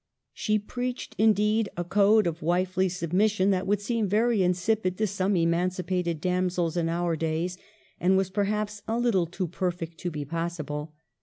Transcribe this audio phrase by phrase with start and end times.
[0.33, 5.37] She preached, indeed, a code of wifely submission that would seem very insipid to some
[5.37, 7.59] emancipated damsels in our days,
[7.99, 10.95] and was perhaps a little too perfect to be possi ble.